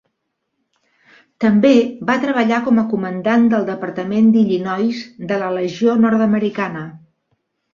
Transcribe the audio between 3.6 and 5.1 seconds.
departament d'Illinois